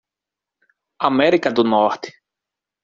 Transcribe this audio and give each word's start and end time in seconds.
América 1.11 1.51
do 1.51 1.63
Norte. 1.63 2.11